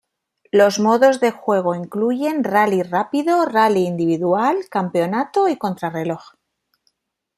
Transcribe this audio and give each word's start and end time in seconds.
Los 0.51 0.79
modos 0.79 1.19
de 1.19 1.29
juego 1.29 1.75
incluyen 1.75 2.43
rally 2.43 2.81
rápido, 2.81 3.45
rally 3.45 3.85
individual, 3.85 4.57
campeonato 4.71 5.47
y 5.47 5.57
contrarreloj. 5.59 6.23